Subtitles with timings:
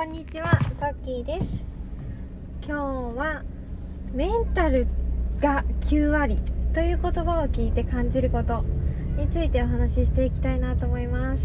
[0.00, 1.62] こんにちは、ザッキーです。
[2.66, 3.42] 今日は
[4.14, 4.86] メンタル
[5.38, 6.38] が9割
[6.72, 8.64] という言葉を聞いて感じること
[9.18, 11.42] についてお話ししていきたいなと思います。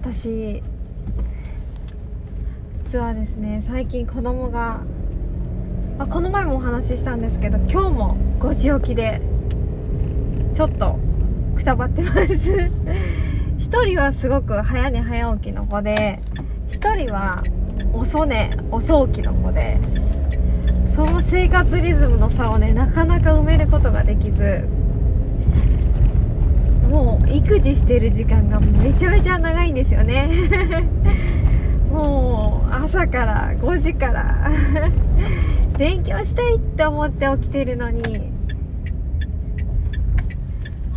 [0.00, 0.62] 私
[2.84, 4.82] 実はですね、最近子供が
[5.98, 9.20] あこの前もお話ししたんですけど、今日も5時起きで
[10.54, 11.00] ちょっと
[11.56, 12.70] くたばってます。
[13.62, 16.20] 一人はすごく早寝早起きの子で
[16.68, 17.44] 一人は
[17.92, 19.78] 遅寝遅起きの子で
[20.84, 24.66] その生活リズムの差をねなかなか埋めることができず
[26.90, 30.28] もう育児してる時間がめちゃめちゃ長いんですよね。
[31.88, 34.50] もう朝から5時から
[35.78, 38.32] 勉強したいって思って起きてるのに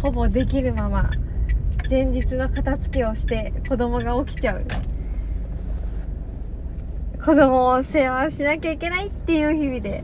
[0.02, 1.12] ほぼできるまま。
[1.90, 4.66] 前日の片付けをして子供が起きちゃう。
[7.24, 10.04] 子供を世話しなきゃいけないっていう日々で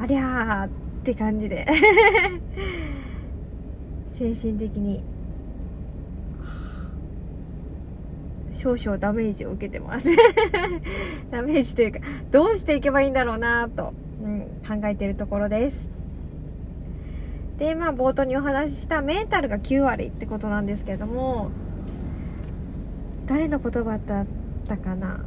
[0.00, 0.68] ありゃーっ
[1.04, 1.66] て感じで。
[4.18, 5.02] 精神的に
[8.52, 10.08] 少々ダメージを受けてます。
[11.30, 11.98] ダメージというか
[12.30, 16.03] どうしていけばいいんだろうなと、うん、考えてるところです。
[17.58, 21.50] でまあ冒頭にお話ししたメンタルが9割ってことなんですけれども
[23.26, 24.26] 誰の言葉だっ
[24.68, 25.24] たかな？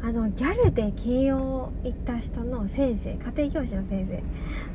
[0.00, 4.22] あのギャルで慶応行った人の先生家庭教師の先生。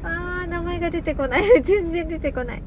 [0.08, 1.44] あー名前が出てこない。
[1.64, 2.64] 全然出てこない。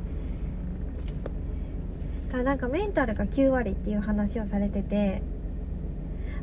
[2.33, 5.23] がなんかメンタルが9割っていう話をされてて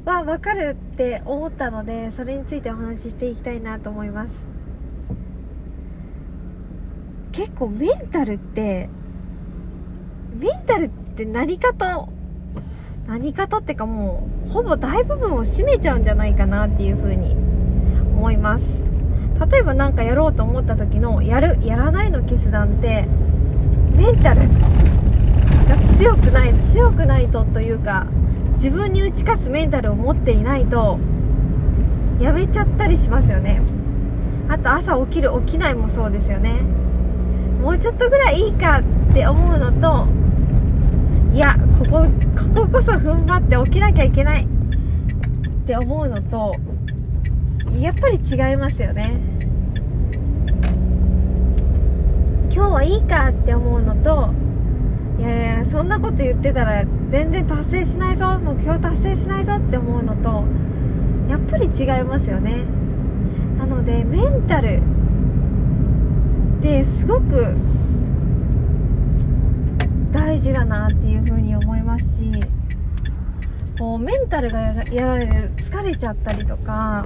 [0.05, 4.47] わ分かるって思ったのでそれについてお話ししていきたいなと思います。
[7.34, 8.88] 結構メンタルって
[10.39, 12.08] メンタルって何かと
[13.08, 17.36] 何かとってかもうほぼ大部分を占めちゃうんじゃないかなっていう風に
[18.16, 18.83] 思います。
[19.52, 23.08] 例えば何かやろうと思った時のやるやらないの決断って
[23.95, 24.42] メンタル
[25.67, 28.05] が強くない強くないとというか
[28.54, 30.99] 自分に打ち勝つメンタルを持っていないと
[32.20, 33.60] やめちゃったりしますよね。
[34.49, 36.60] あと朝起きる起きないもそうですよね。
[37.63, 38.81] もうちょっとぐらいいいか
[39.11, 40.05] って思うのと
[41.33, 42.05] いやここ
[42.53, 44.47] こここそ踏ん張って起きなきゃいけないっ
[45.65, 46.57] て思うのと
[47.79, 49.17] やっぱり違いますよね。
[52.53, 54.30] 今日はいいかって思うのと
[55.17, 60.43] いやいやそんなこと言ってたら全然達成しないぞ目標達成しないぞって思うのと
[61.30, 62.65] やっぱり違いますよね。
[63.57, 64.81] なのでメンタル
[66.63, 67.57] ってすごく
[70.13, 72.31] 大事だなっていうふうに思いますし
[73.77, 77.05] こうメンタルがやられる疲れちゃったりとか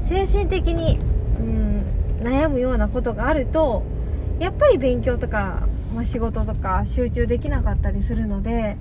[0.00, 3.82] 精神的に、うん、悩むようなことがあると
[4.38, 8.76] やっぱり勉強とか、まあ、仕事とか集中できなかったりするので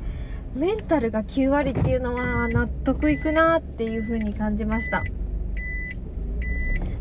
[0.53, 5.03] メンタルが9割っていうのは納得いくなっていうふうに感じました、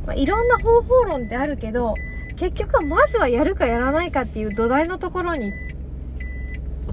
[0.06, 1.94] まあ、いろんな方法論ってあるけど
[2.36, 5.52] 結局はまずはやるかやらないかっていう土台のところに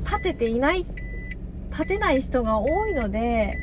[0.06, 0.86] 立てていない
[1.70, 3.54] 立てない人が多いので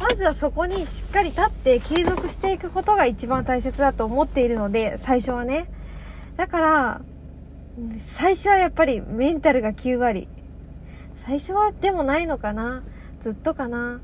[0.00, 5.66] まずはそこにしっかり立って継続していくことが一番大切だと思っているので最初はね。
[6.36, 7.00] だから
[7.98, 10.28] 最初はやっぱりメンタルが9割。
[11.16, 12.82] 最初はでもないのかな？
[13.20, 14.00] ずっとかな？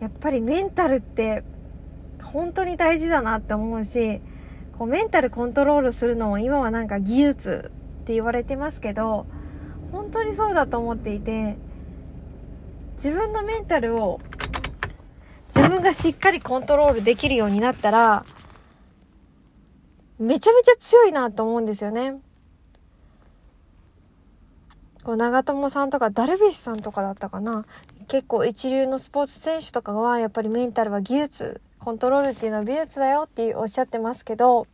[0.00, 1.42] やっぱりメンタルって
[2.22, 4.20] 本当に大事だなって思うし
[4.78, 7.70] こうメンタルコントロールするのも今はなんか技術
[8.02, 9.26] って言われてますけど
[9.92, 11.56] 本当にそうだと思っていて
[12.94, 14.20] 自分のメンタルを
[15.54, 18.24] 自分がしっかりコントロールできるようになったら
[20.18, 22.16] めちゃめちゃ強いなと思うんですよね。
[25.04, 27.64] こう長友さんとかダルビッシュさんとかだったかな
[28.08, 34.66] 結構一流のスポーツ選手とかはやっぱりメンタルは技術コントロールっていうのは美術だよっておっしゃってますけど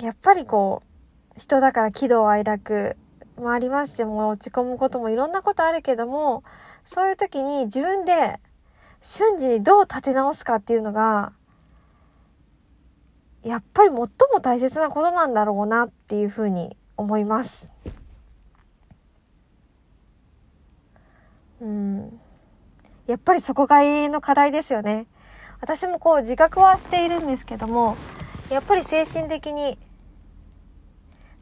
[0.00, 0.82] やっぱりこ
[1.36, 2.96] う人だから喜怒哀楽
[3.36, 6.42] もありますしもう落ち込むこともいろんなことあるけども
[6.84, 8.40] そういう時に自分で
[9.00, 11.32] 瞬時にどう立て直すかっていうのが
[13.44, 14.08] やっぱり最も
[14.42, 17.72] 大切なことなんだろうなっていうふうに思います。
[21.60, 22.20] うん。
[23.06, 25.06] やっぱりそこが永遠の課題ですよね。
[25.60, 27.96] 私もこう自覚はしているんですけども、
[28.50, 29.78] やっぱり精神的に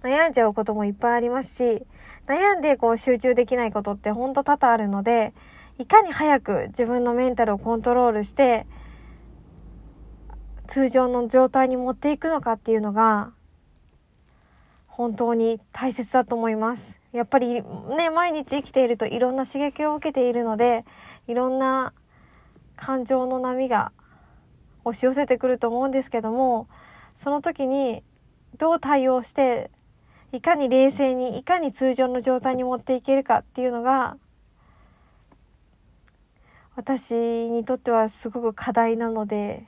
[0.02, 1.86] 悩んじゃうこともいっぱいありますし、
[2.26, 5.34] 悩んでこう集中できないことってほんと多々あるので、
[5.78, 8.66] いかに早く自分のメンタルをコントロールして、
[10.66, 13.32] 通常の状態に持っていくのかっていうのが、
[14.96, 17.00] 本当に大切だと思います。
[17.10, 17.64] やっぱり
[17.96, 20.84] ね、毎日生きているといろんな刺激を受けているので、
[21.26, 21.92] いろんな
[22.76, 23.90] 感情の波が
[24.84, 26.68] 押し寄せてくると思うんですけども、
[27.16, 28.04] その時に
[28.56, 29.72] どう対応して、
[30.30, 34.16] いかに冷静に、いかに通常の状態に持っていけるかっていうのが、
[36.76, 37.14] 私
[37.48, 39.66] にとってはすごく課題なので、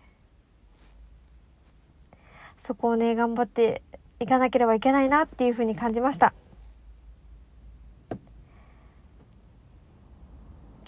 [2.59, 3.83] そこをね、頑張って
[4.19, 6.33] いかなければいけないなっていうふうに感じました。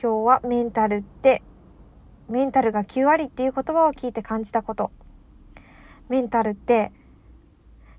[0.00, 1.42] 今日はメンタルって、
[2.28, 4.90] メンタルが9割っていう言葉を聞いて感じたこと。
[6.08, 6.92] メンタルって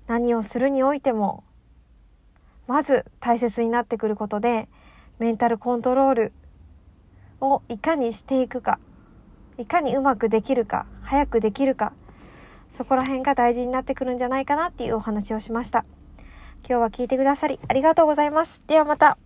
[0.08, 1.44] 何をするにおいても、
[2.66, 4.68] まず大切になってくることで、
[5.18, 6.32] メンタルコントロール
[7.40, 8.80] をいかにしていくか、
[9.58, 11.92] いかにうまくできるか、早くできるか、
[12.70, 15.84] そこら辺が大事になってくるんじゃないかなっていうお話をしました。
[16.68, 18.62] 今日は聞いてくださりありがとうございます。
[18.66, 19.18] ではまた。